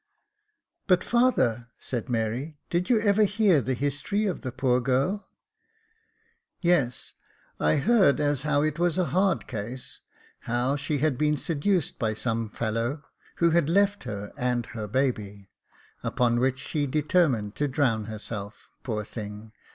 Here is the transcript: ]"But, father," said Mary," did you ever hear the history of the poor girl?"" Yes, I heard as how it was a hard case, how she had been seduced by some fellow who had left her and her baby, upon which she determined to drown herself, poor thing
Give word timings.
]"But, 0.87 1.03
father," 1.03 1.69
said 1.77 2.09
Mary," 2.09 2.57
did 2.71 2.89
you 2.89 2.99
ever 3.01 3.21
hear 3.21 3.61
the 3.61 3.75
history 3.75 4.25
of 4.25 4.41
the 4.41 4.51
poor 4.51 4.81
girl?"" 4.81 5.29
Yes, 6.61 7.13
I 7.59 7.75
heard 7.75 8.19
as 8.19 8.41
how 8.41 8.63
it 8.63 8.79
was 8.79 8.97
a 8.97 9.05
hard 9.13 9.45
case, 9.45 10.01
how 10.39 10.75
she 10.75 10.97
had 10.97 11.19
been 11.19 11.37
seduced 11.37 11.99
by 11.99 12.15
some 12.15 12.49
fellow 12.49 13.03
who 13.35 13.51
had 13.51 13.69
left 13.69 14.05
her 14.05 14.31
and 14.35 14.65
her 14.65 14.87
baby, 14.87 15.51
upon 16.01 16.39
which 16.39 16.57
she 16.57 16.87
determined 16.87 17.53
to 17.57 17.67
drown 17.67 18.05
herself, 18.05 18.71
poor 18.81 19.05
thing 19.05 19.51